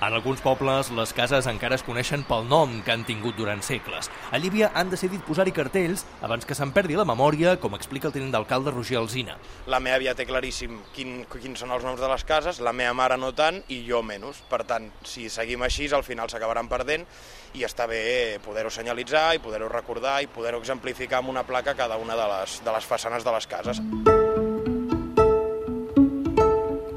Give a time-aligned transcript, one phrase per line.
[0.00, 4.08] En alguns pobles, les cases encara es coneixen pel nom que han tingut durant segles.
[4.32, 8.14] A Llívia han decidit posar-hi cartells abans que se'n perdi la memòria, com explica el
[8.14, 9.36] tenint d'alcalde Roger Alzina.
[9.68, 12.96] La meva àvia té claríssim quin, quins són els noms de les cases, la meva
[12.96, 14.40] mare no tant i jo menys.
[14.48, 17.04] Per tant, si seguim així, al final s'acabaran perdent
[17.52, 22.00] i està bé poder-ho senyalitzar i poder-ho recordar i poder-ho exemplificar amb una placa cada
[22.00, 23.84] una de les, de les façanes de les cases.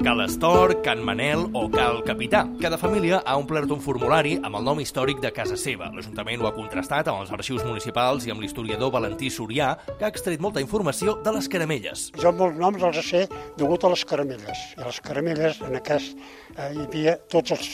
[0.04, 2.42] Cal Astor, Can Manel o Cal Capità.
[2.60, 5.86] Cada família ha omplert un formulari amb el nom històric de casa seva.
[5.96, 10.10] L'Ajuntament ho ha contrastat amb els arxius municipals i amb l'historiador Valentí Sorià, que ha
[10.12, 12.10] extret molta informació de les caramelles.
[12.20, 13.22] Jo molts noms els sé
[13.56, 14.66] degut a les caramelles.
[14.76, 16.20] I a les caramelles, en aquest,
[16.52, 17.70] eh, hi havia tots els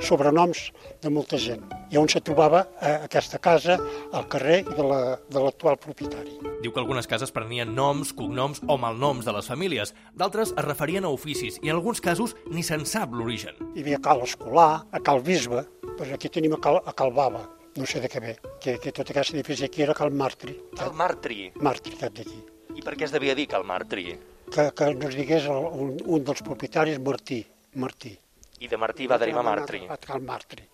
[0.00, 0.70] sobrenoms
[1.02, 1.64] de molta gent.
[1.92, 3.78] I on se trobava eh, aquesta casa,
[4.12, 6.38] al carrer i de l'actual la, propietari.
[6.62, 9.94] Diu que algunes cases prenien noms, cognoms o malnoms de les famílies.
[10.16, 13.58] D'altres es referien a oficis i en alguns casos ni se'n sap l'origen.
[13.74, 15.66] Hi havia Cal Escolar, a Cal Bisbe,
[15.98, 17.44] però aquí tenim a Cal, a Cal Bava,
[17.76, 20.56] no sé de què ve, que, que tot aquest edifici aquí era Cal Martri.
[20.76, 21.46] Cal Martri?
[21.60, 22.40] Martri, aquest d'aquí.
[22.76, 24.12] I per què es devia dir Cal Martri?
[24.52, 27.40] Que, que ens digués el, un, un dels propietaris Martí,
[27.80, 28.12] Martí.
[28.62, 29.82] I de Martí va derivar Martri.
[29.90, 30.68] A Cal Martri.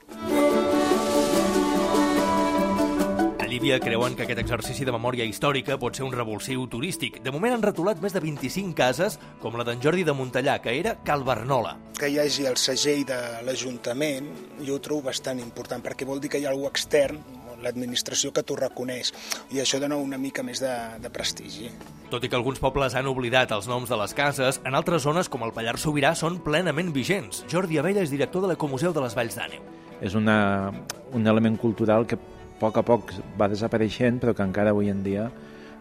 [3.49, 7.17] Llívia creuen que aquest exercici de memòria històrica pot ser un revulsiu turístic.
[7.25, 10.77] De moment han retolat més de 25 cases, com la d'en Jordi de Montellà, que
[10.79, 11.73] era Cal Bernola.
[11.99, 14.29] Que hi hagi el segell de l'Ajuntament,
[14.61, 17.19] jo ho trobo bastant important, perquè vol dir que hi ha algú extern
[17.65, 19.13] l'administració que t'ho reconeix
[19.55, 21.71] i això dona una mica més de, de prestigi.
[22.09, 25.29] Tot i que alguns pobles han oblidat els noms de les cases, en altres zones
[25.29, 27.45] com el Pallars Sobirà són plenament vigents.
[27.51, 29.69] Jordi Abella és director de l'Ecomuseu de les Valls d'Àneu.
[30.01, 30.71] És una,
[31.13, 35.05] un element cultural que a poc a poc va desapareixent però que encara avui en
[35.05, 35.29] dia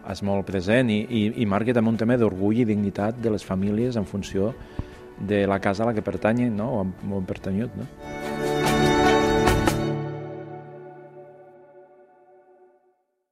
[0.08, 3.44] és molt present i, i, i marca també un tema d'orgull i dignitat de les
[3.44, 4.52] famílies en funció
[5.18, 6.70] de la casa a la que pertanyen no?
[6.76, 7.74] o han, o han pertanyut.
[7.76, 8.17] No?